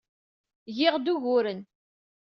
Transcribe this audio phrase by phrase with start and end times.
[0.77, 1.61] Giɣ-d uguren.